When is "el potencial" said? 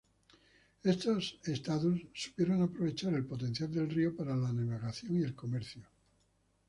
3.13-3.71